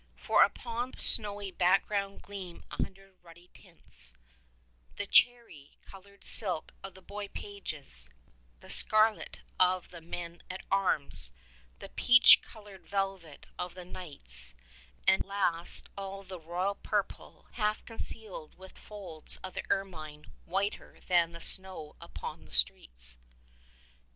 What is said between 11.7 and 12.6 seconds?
the peach